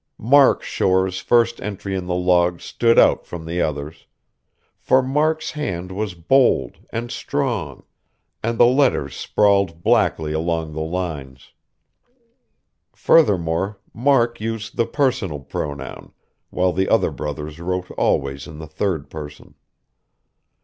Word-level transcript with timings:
Mark 0.17 0.63
Shore's 0.63 1.19
first 1.19 1.61
entry 1.61 1.95
in 1.95 2.07
the 2.07 2.15
Log 2.15 2.59
stood 2.59 2.97
out 2.97 3.23
from 3.23 3.45
the 3.45 3.61
others; 3.61 4.07
for 4.79 5.03
Mark's 5.03 5.51
hand 5.51 5.91
was 5.91 6.15
bold, 6.15 6.77
and 6.89 7.11
strong, 7.11 7.83
and 8.41 8.57
the 8.57 8.65
letters 8.65 9.15
sprawled 9.15 9.83
blackly 9.83 10.33
along 10.33 10.73
the 10.73 10.79
lines. 10.81 11.53
Furthermore, 12.95 13.79
Mark 13.93 14.41
used 14.41 14.75
the 14.75 14.87
personal 14.87 15.39
pronoun, 15.39 16.13
while 16.49 16.73
the 16.73 16.89
other 16.89 17.11
brothers 17.11 17.59
wrote 17.59 17.91
always 17.91 18.47
in 18.47 18.57
the 18.57 18.65
third 18.65 19.07
person. 19.07 19.53